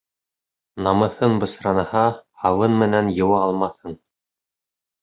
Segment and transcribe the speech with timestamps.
[0.87, 2.03] Намыҫын бысранһа,
[2.47, 3.99] һабын менән йыуа алмаҫһың.